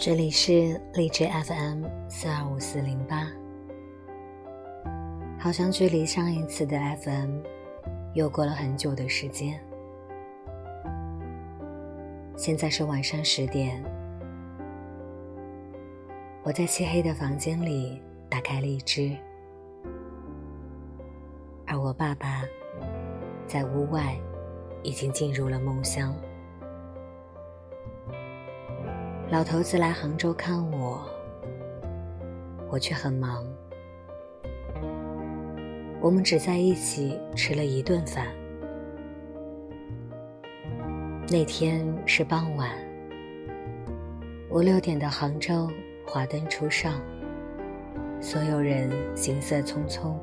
[0.00, 3.26] 这里是荔枝 FM 四二五四零八，
[5.40, 7.40] 好像距离上一次的 FM
[8.14, 9.58] 又过了很久的时间。
[12.36, 13.82] 现在是晚上十点，
[16.44, 19.16] 我在漆黑的房间里打开荔枝，
[21.66, 22.44] 而我爸爸
[23.48, 24.16] 在屋外
[24.84, 26.14] 已经进入了梦乡。
[29.30, 31.06] 老头子来杭州看我，
[32.70, 33.44] 我却很忙。
[36.00, 38.26] 我们只在一起吃了一顿饭。
[41.28, 42.70] 那天是傍晚，
[44.48, 45.70] 五六点的杭州，
[46.06, 46.94] 华灯初上，
[48.22, 50.14] 所有人行色匆匆，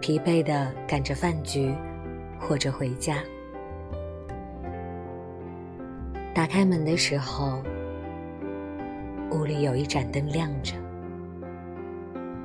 [0.00, 1.72] 疲惫的赶着饭局
[2.40, 3.18] 或者回家。
[6.34, 7.62] 打开门的时候。
[9.32, 10.74] 屋里有一盏灯亮着，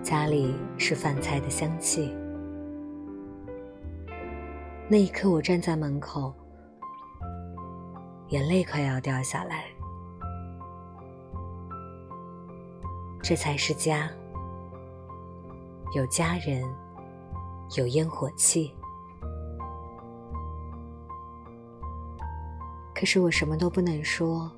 [0.03, 2.15] 家里是饭菜的香气。
[4.87, 6.31] 那一刻，我站在门口，
[8.29, 9.65] 眼泪快要掉下来。
[13.23, 14.07] 这才是家，
[15.95, 16.63] 有家人，
[17.77, 18.71] 有烟火气。
[22.93, 24.51] 可是我什么都不能说。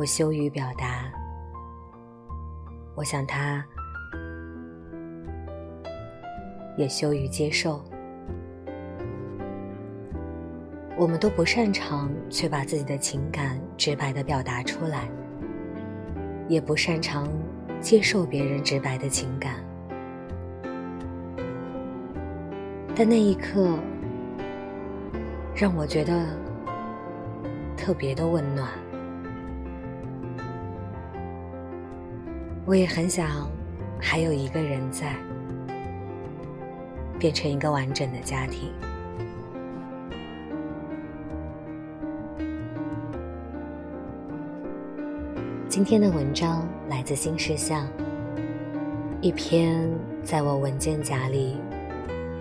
[0.00, 1.12] 我羞于表达，
[2.94, 3.62] 我想他
[6.74, 7.84] 也羞于接受。
[10.96, 15.06] 我们都不擅长去把自己的情感直白的表达出来，
[16.48, 17.28] 也不擅长
[17.78, 19.56] 接受别人直白的情感。
[22.96, 23.78] 但那一刻，
[25.54, 26.24] 让我觉得
[27.76, 28.66] 特别的温暖。
[32.66, 33.50] 我也很想
[33.98, 35.16] 还有一个人在，
[37.18, 38.70] 变成一个完整的家庭。
[45.68, 47.88] 今天的文章来自新事项，
[49.20, 49.90] 一篇
[50.22, 51.56] 在我文件夹里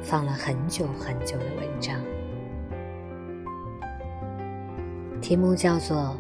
[0.04, 1.96] 放了很久很久的文章，
[5.22, 6.16] 题目叫做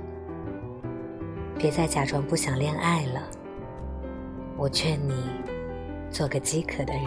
[1.60, 3.22] 《别再假装不想恋爱了》。
[4.62, 5.14] 我劝你
[6.12, 7.04] 做个饥渴的人。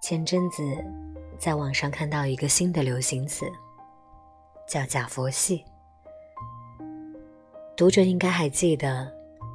[0.00, 0.62] 前阵子
[1.36, 3.44] 在网上看到一个新的流行词，
[4.68, 5.64] 叫“假佛系”。
[7.80, 9.10] 读者应该还记得，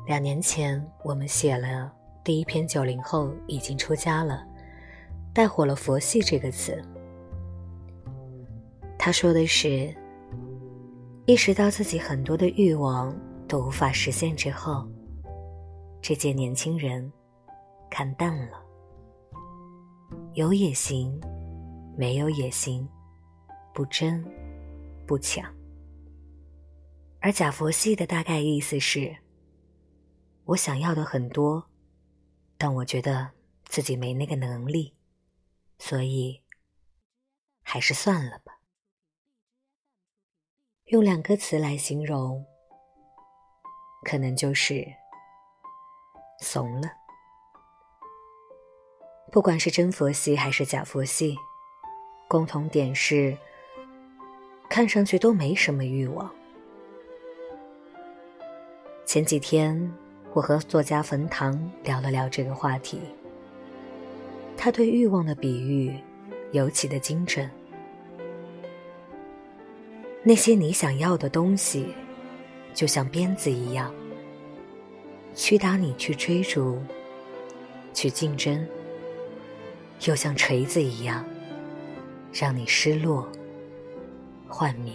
[0.08, 1.94] 两年前我们写了
[2.24, 4.44] 第一篇，九零后已经出家了，
[5.32, 6.84] 带火了“佛系”这个词。
[8.98, 9.94] 他说的是，
[11.28, 13.16] 意识到自己很多的欲望
[13.48, 14.88] 都无法实现之后，
[16.02, 17.14] 这届年轻人
[17.92, 18.58] 看淡了，
[20.34, 21.22] 有也行，
[21.96, 22.90] 没有也行，
[23.72, 24.26] 不争，
[25.06, 25.48] 不抢。
[27.26, 29.18] 而假佛系的大概意思是：
[30.44, 31.68] 我想要的很多，
[32.56, 33.32] 但我觉得
[33.64, 34.94] 自己没那个能力，
[35.80, 36.44] 所以
[37.64, 38.60] 还是算了吧。
[40.92, 42.46] 用两个词来形容，
[44.04, 44.86] 可能就是
[46.42, 46.88] 怂了。
[49.32, 51.36] 不管是真佛系还是假佛系，
[52.28, 53.36] 共同点是
[54.70, 56.32] 看上去都没什么欲望。
[59.06, 59.80] 前几天，
[60.34, 63.00] 我和作家冯唐聊了聊这个话题。
[64.58, 65.96] 他对欲望的比喻
[66.54, 67.48] 尤其的精准。
[70.24, 71.94] 那些你想要的东西，
[72.74, 73.94] 就像鞭子一样，
[75.36, 76.82] 驱打你去追逐、
[77.94, 78.66] 去竞争；
[80.10, 81.24] 又像锤子一样，
[82.34, 83.30] 让你失落、
[84.48, 84.94] 幻灭。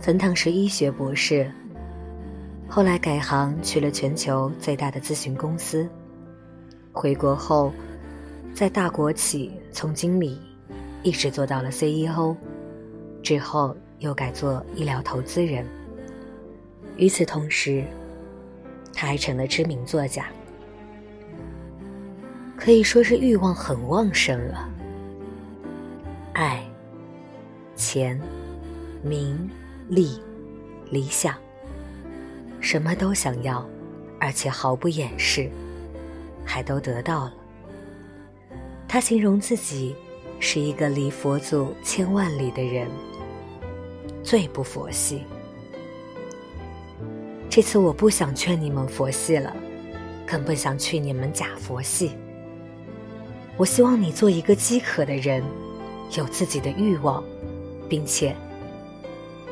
[0.00, 1.50] 冯唐是医学博士，
[2.68, 5.88] 后来改行去了全球最大的咨询公司。
[6.92, 7.72] 回国后，
[8.52, 10.40] 在大国企从经理
[11.02, 12.34] 一直做到了 CEO，
[13.22, 15.64] 之后又改做医疗投资人。
[16.96, 17.84] 与此同时，
[18.92, 20.26] 他还成了知名作家。
[22.56, 24.68] 可以说是欲望很旺盛了。
[26.32, 26.64] 爱、
[27.76, 28.20] 钱、
[29.02, 29.48] 名、
[29.88, 30.20] 利、
[30.90, 31.34] 理想，
[32.60, 33.64] 什么都想要，
[34.18, 35.50] 而且毫不掩饰，
[36.44, 37.34] 还都得到了。
[38.88, 39.94] 他形容自己
[40.40, 42.88] 是一个离佛祖千万里的人，
[44.22, 45.22] 最不佛系。
[47.48, 49.54] 这次我不想劝你们佛系了，
[50.26, 52.12] 更不想去你们假佛系。
[53.56, 55.42] 我希望你做一个饥渴的人，
[56.18, 57.24] 有自己的欲望，
[57.88, 58.36] 并且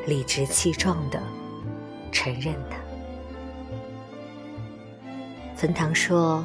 [0.06, 1.22] 理直气壮的
[2.12, 2.76] 承认的。
[5.56, 6.44] 冯唐说，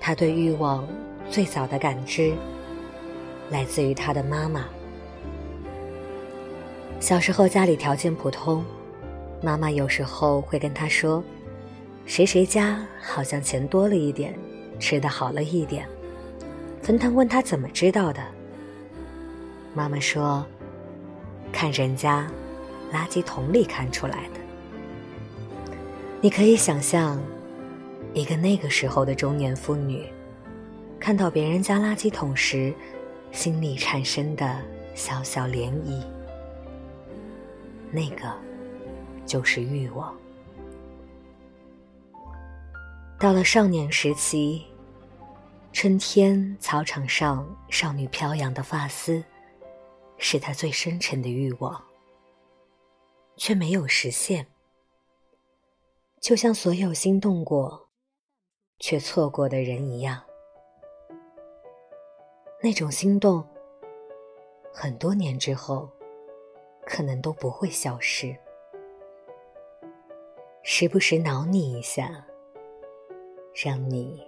[0.00, 0.86] 他对欲望
[1.30, 2.34] 最早的感知
[3.50, 4.66] 来自于他的妈妈。
[7.00, 8.64] 小时候家里条件普通。
[9.44, 11.20] 妈妈有时候会跟他说
[12.06, 14.32] ：“谁谁家好像钱多了一点，
[14.78, 15.84] 吃的好了一点。”
[16.80, 18.22] 冯唐问他怎么知道的。
[19.74, 20.46] 妈妈说
[21.52, 22.30] ：“看人家
[22.92, 24.40] 垃圾桶里看出来的。”
[26.20, 27.20] 你可以想象，
[28.14, 30.06] 一个那个时候的中年妇女，
[31.00, 32.74] 看到别人家垃圾桶时，
[33.30, 34.60] 心里产生的
[34.94, 36.04] 小小涟漪。
[37.90, 38.32] 那个。
[39.24, 40.12] 就是欲望。
[43.18, 44.64] 到了少年时期，
[45.72, 49.22] 春天操场上少女飘扬的发丝，
[50.18, 51.80] 是他最深沉的欲望，
[53.44, 54.46] 却没有实现。
[56.20, 57.88] 就像所有心动过，
[58.78, 60.22] 却错过的人一样，
[62.62, 63.44] 那种心动，
[64.72, 65.90] 很多年之后，
[66.86, 68.32] 可能都不会消失。
[70.62, 72.24] 时不时挠你一下，
[73.52, 74.24] 让你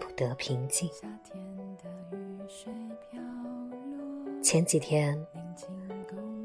[0.00, 0.90] 不得平静。
[4.42, 5.14] 前几天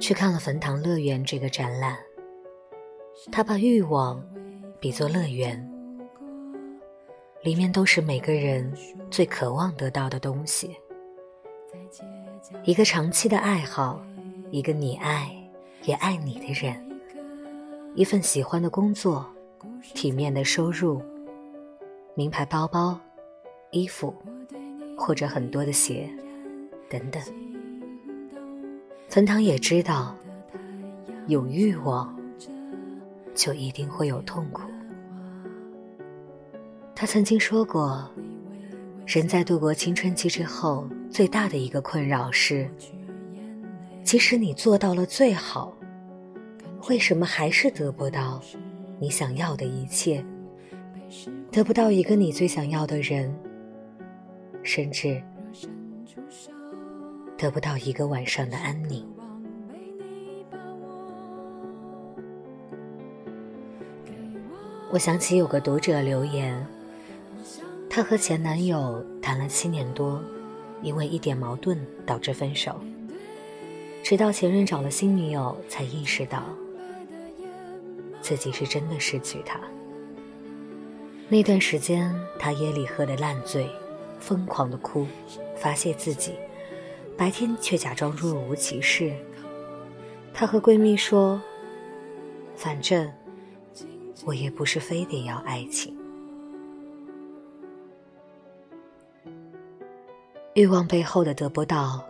[0.04, 1.98] 去看了冯唐乐园这个展览，
[3.32, 4.22] 他把欲望
[4.78, 5.58] 比作乐园，
[7.42, 8.70] 里面都是每个人
[9.10, 10.76] 最渴望得到的东西：
[12.66, 14.04] 一个长期的爱好，
[14.52, 15.32] 一个你爱
[15.84, 16.76] 也爱你的人。
[17.96, 19.26] 一份喜欢的工作，
[19.94, 21.02] 体面的收入，
[22.14, 23.00] 名牌包包、
[23.72, 24.14] 衣服，
[24.98, 26.10] 或者很多的鞋，
[26.90, 27.24] 等等。
[29.14, 30.16] 冯唐也知道，
[31.28, 32.18] 有欲望
[33.36, 34.64] 就一定会有痛苦。
[36.96, 38.12] 他曾经说过，
[39.06, 42.68] 人在度过青春期之后，最大的一个困扰是，
[44.04, 45.78] 即使你做到了最好。
[46.90, 48.42] 为什么还是得不到
[49.00, 50.26] 你想要的一切？
[51.52, 53.32] 得不到一个你最想要的人，
[54.64, 55.22] 甚至
[57.38, 59.06] 得不到一个晚上的安宁。
[64.92, 66.66] 我想起有个读者留言，
[67.90, 70.22] 她和前男友谈了七年多，
[70.82, 72.80] 因为一点矛盾导致分手，
[74.04, 76.44] 直到前任找了新女友，才意识到。
[78.22, 79.60] 自己是真的失去他。
[81.28, 83.68] 那段时间，他夜里喝得烂醉，
[84.20, 85.08] 疯狂的哭，
[85.58, 86.34] 发泄自己；
[87.18, 89.14] 白天却假装若无其事。
[90.34, 91.42] 她和闺蜜说
[92.56, 93.12] ：“反正
[94.26, 95.98] 我也不是非得要爱情。”
[100.56, 102.04] 欲望背后的得不到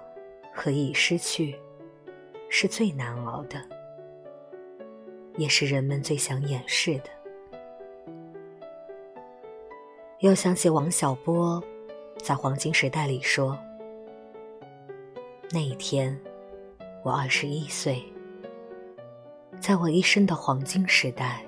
[0.53, 1.55] 和已失去，
[2.49, 3.61] 是最难熬的。
[5.37, 7.09] 也是人们最想掩饰的。
[10.19, 11.61] 又想起王小波
[12.19, 13.57] 在《黄金时代》里说
[15.55, 16.19] ：“那一天，
[17.03, 18.03] 我二十一岁，
[19.59, 21.45] 在我一生的黄金时代，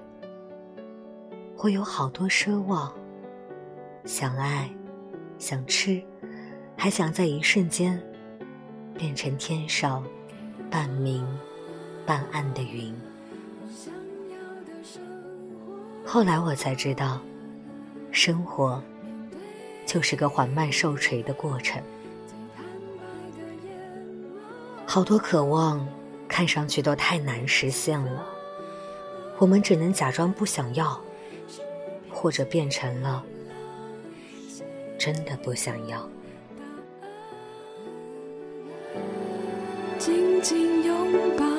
[1.58, 2.94] 我有好多奢望，
[4.04, 4.70] 想爱，
[5.40, 6.00] 想吃，
[6.78, 8.00] 还想在一瞬间
[8.96, 10.06] 变成天上
[10.70, 11.28] 半明
[12.06, 12.94] 半暗的云。”
[16.06, 17.20] 后来我才知道，
[18.12, 18.80] 生活
[19.84, 21.82] 就是个缓慢受锤的过程。
[24.96, 25.86] 好多渴望
[26.26, 28.26] 看上去都太难实现了，
[29.38, 30.98] 我们只能假装不想要，
[32.10, 33.22] 或者变成了
[34.98, 36.10] 真的不想要。
[40.00, 41.55] 紧紧拥抱。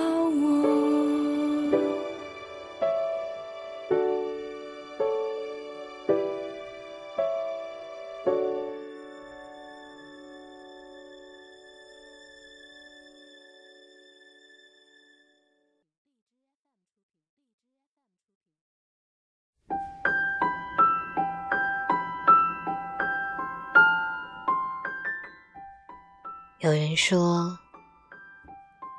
[26.61, 27.59] 有人说，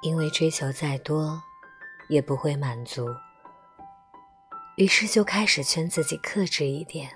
[0.04, 1.42] 因为追求再多，
[2.08, 3.08] 也不会满足，
[4.76, 7.10] 于是就开始劝自己克制一点。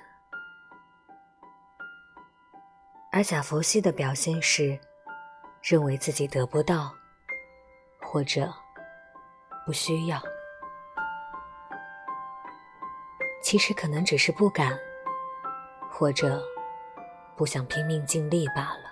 [3.12, 4.80] 而贾佛系的表现是，
[5.62, 6.92] 认为自己得不到，
[8.02, 8.52] 或者
[9.64, 10.20] 不需要，
[13.44, 14.76] 其实可能只是不敢，
[15.92, 16.44] 或者
[17.38, 18.91] 不想拼命尽力罢了。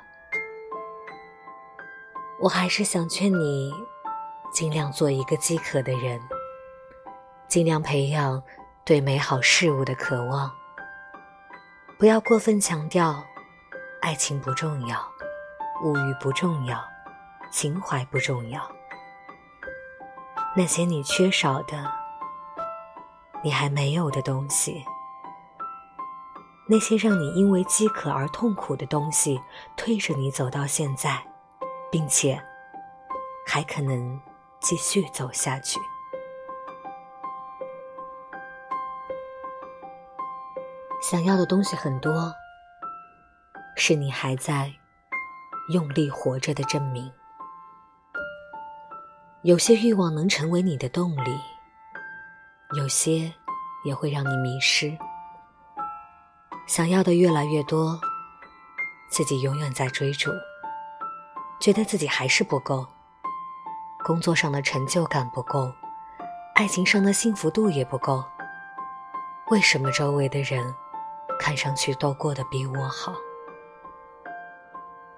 [2.41, 3.73] 我还是想劝你，
[4.49, 6.21] 尽量做一个饥渴的人，
[7.49, 8.41] 尽量培养
[8.85, 10.49] 对美好事物的渴望，
[11.97, 13.21] 不要过分强调
[14.01, 15.05] 爱情不重要，
[15.83, 16.81] 物欲不重要，
[17.51, 18.61] 情怀不重要。
[20.55, 21.91] 那些你缺少的，
[23.43, 24.85] 你还没有的东西，
[26.69, 29.41] 那些让你因为饥渴而痛苦的东西，
[29.75, 31.21] 推着你走到现在。
[31.91, 32.41] 并且
[33.45, 34.19] 还可能
[34.59, 35.79] 继续走下去。
[41.01, 42.33] 想要的东西很多，
[43.75, 44.71] 是你还在
[45.73, 47.11] 用力活着的证明。
[49.43, 51.31] 有些欲望能成为你的动力，
[52.77, 53.33] 有些
[53.85, 54.95] 也会让你迷失。
[56.67, 57.99] 想要的越来越多，
[59.09, 60.29] 自己永远在追逐。
[61.59, 62.87] 觉得自己还是不够，
[64.05, 65.69] 工作上的成就感不够，
[66.55, 68.23] 爱情上的幸福度也不够。
[69.51, 70.73] 为什么周围的人
[71.37, 73.13] 看上去都过得比我好？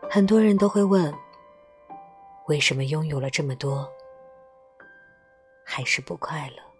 [0.10, 1.13] 很多人都会问：
[2.48, 3.88] 为什么拥有了这么多，
[5.63, 6.71] 还是不快乐？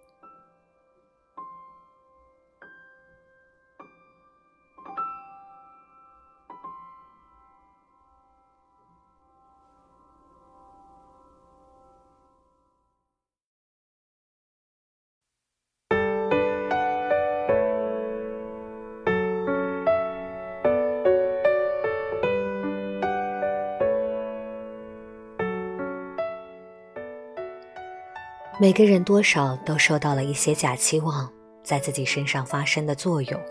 [28.62, 31.28] 每个人多少都受到了一些假期望
[31.64, 33.42] 在自己身上发生的作用，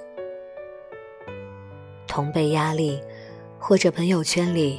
[2.06, 3.02] 同辈压力，
[3.58, 4.78] 或者朋友圈里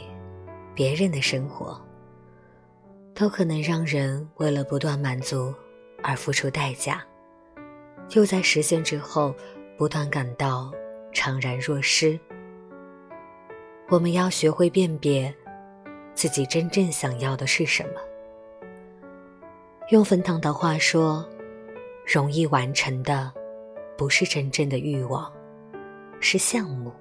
[0.74, 1.78] 别人的生活，
[3.14, 5.54] 都可能让人为了不断满足
[6.02, 7.04] 而付出代价，
[8.12, 9.36] 又在实现之后
[9.78, 10.72] 不断感到
[11.14, 12.18] 怅然若失。
[13.90, 15.36] 我们要学会辨别
[16.16, 18.00] 自己真正想要的是什么。
[19.92, 21.28] 用冯唐的话说
[22.08, 23.30] ：“容易完成的，
[23.98, 25.30] 不是真正的欲望，
[26.22, 26.94] 是项目。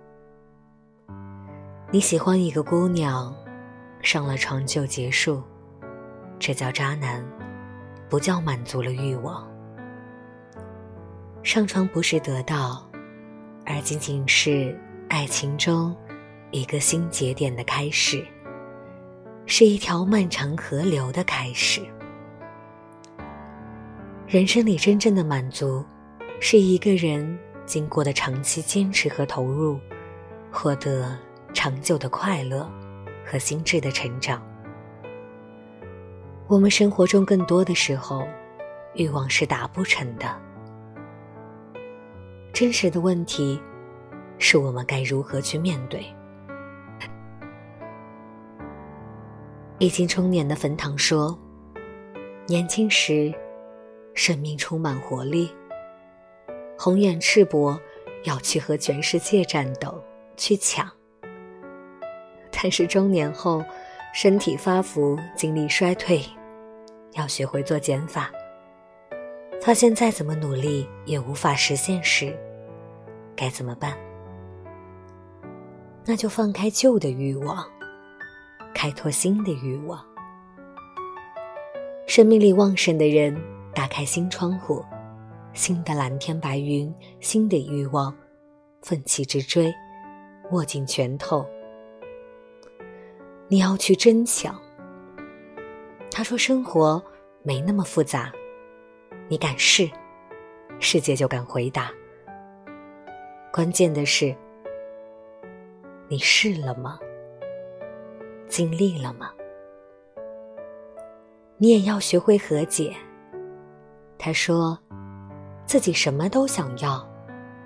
[1.93, 3.33] 你喜欢一个姑娘，
[4.03, 5.41] 上了床就结束，
[6.41, 7.25] 这叫渣男，
[8.09, 9.49] 不叫满足了欲望。
[11.45, 12.85] 上床不是得到，
[13.65, 14.77] 而仅仅是
[15.09, 15.97] 爱情中
[16.51, 18.27] 一个新节点的开始，
[19.47, 21.87] 是一条漫长河流的开始。”
[24.31, 25.85] 人生里真正的满足，
[26.39, 29.77] 是一个人经过的长期坚持和投入，
[30.53, 31.19] 获得
[31.53, 32.71] 长久的快乐
[33.27, 34.41] 和心智的成长。
[36.47, 38.25] 我们生活中更多的时候，
[38.95, 40.33] 欲望是达不成的。
[42.53, 43.61] 真实的问题，
[44.39, 46.07] 是我们该如何去面对？
[49.79, 51.37] 已经中年的冯唐说
[52.47, 53.35] ：“年轻时。”
[54.15, 55.51] 生命充满活力，
[56.79, 57.79] 红颜赤膊，
[58.25, 60.03] 要去和全世界战斗，
[60.37, 60.91] 去抢。
[62.51, 63.65] 但是中年后，
[64.13, 66.23] 身体发福，精力衰退，
[67.13, 68.31] 要学会做减法。
[69.63, 72.37] 发现再怎么努力也无法实现时，
[73.37, 73.97] 该怎么办？
[76.05, 77.65] 那就放开旧的欲望，
[78.75, 80.05] 开拓新的欲望。
[82.07, 83.41] 生命力旺盛的人。
[83.75, 84.85] 打开新窗户，
[85.53, 88.15] 新的蓝天白云，新的欲望，
[88.83, 89.73] 奋起直追，
[90.51, 91.47] 握紧拳头。
[93.49, 94.61] 你要去争抢。
[96.11, 97.03] 他说：“生活
[97.43, 98.33] 没那么复杂，
[99.29, 99.89] 你敢试，
[100.81, 101.91] 世界就敢回答。
[103.53, 104.35] 关键的是，
[106.09, 106.99] 你试了吗？
[108.49, 109.33] 尽力了吗？
[111.57, 112.95] 你也要学会和解。”
[114.23, 114.79] 他说
[115.65, 117.09] ：“自己什么都想要，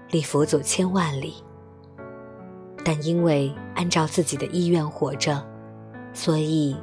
[0.08, 1.34] 离佛祖千万里。
[2.84, 5.44] 但因为按照自己的意愿活着，
[6.12, 6.76] 所以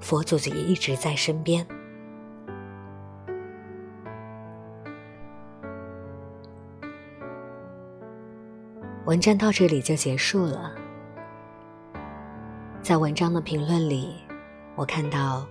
[0.00, 1.64] 佛祖就一直在身边。
[9.04, 10.74] 文章到这里就结束了。
[12.82, 14.16] 在文章的评论里，
[14.74, 15.46] 我看到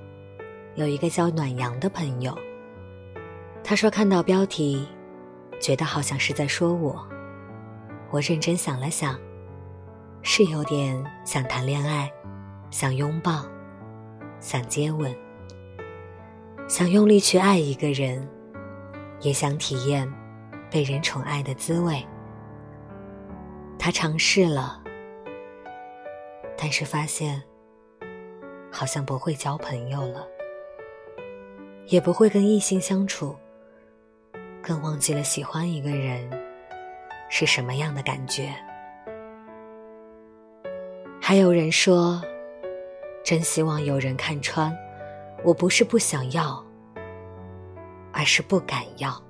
[0.76, 2.38] 有一个叫暖阳的朋友，
[3.64, 4.86] 他说看到标题，
[5.60, 7.08] 觉得好像是在说我。
[8.12, 9.18] 我认真想了想，
[10.22, 12.12] 是有点想谈恋爱，
[12.70, 13.46] 想拥抱，
[14.40, 15.16] 想接吻，
[16.68, 18.28] 想用力去爱一个人，
[19.22, 20.12] 也想体验
[20.70, 22.06] 被人宠爱的滋味。
[23.80, 24.82] 他尝试了。
[26.56, 27.42] 但是发现，
[28.72, 30.28] 好像不会交朋友了，
[31.88, 33.36] 也不会跟异性相处，
[34.64, 36.28] 更忘记了喜欢一个人
[37.30, 38.56] 是什么样的感觉。
[41.22, 42.22] 还有人说，
[43.24, 44.76] 真希望有人看穿，
[45.44, 46.64] 我不是不想要，
[48.12, 49.23] 而是不敢要。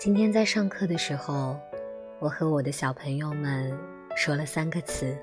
[0.00, 1.60] 今天在上课的时候，
[2.20, 3.70] 我和我的小朋友们
[4.16, 5.14] 说了三个词：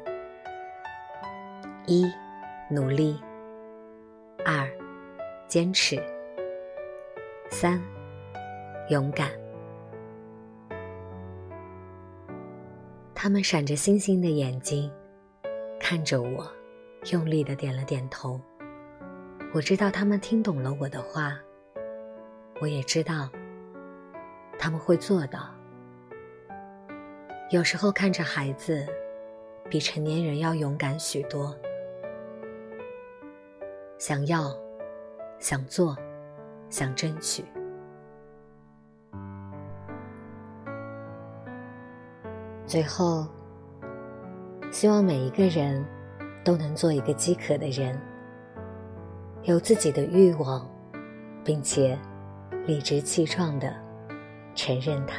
[1.88, 2.06] 一、
[2.70, 3.20] 努力；
[4.46, 4.70] 二、
[5.48, 6.00] 坚持；
[7.50, 7.82] 三、
[8.90, 9.32] 勇敢。
[13.16, 14.92] 他们闪着星星的眼睛
[15.80, 16.48] 看着我，
[17.12, 18.40] 用力的点了点头。
[19.56, 21.36] 我知道他们听懂了我的话，
[22.62, 23.28] 我也知道。
[24.58, 25.50] 他们会做到。
[27.50, 28.86] 有时候看着孩子，
[29.70, 31.56] 比成年人要勇敢许多。
[33.98, 34.54] 想要，
[35.40, 35.96] 想做，
[36.70, 37.46] 想争取。
[42.66, 43.26] 最后，
[44.70, 45.84] 希望每一个人
[46.44, 47.98] 都能做一个饥渴的人，
[49.44, 50.70] 有自己的欲望，
[51.46, 51.98] 并且
[52.66, 53.87] 理直气壮的。
[54.58, 55.16] 承认他。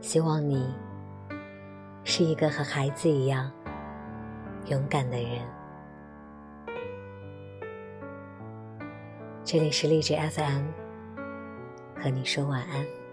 [0.00, 0.74] 希望你
[2.02, 3.52] 是一个和孩子一样
[4.66, 5.46] 勇敢的人。
[9.44, 10.62] 这里是励志 FM，
[12.02, 13.03] 和你说晚安。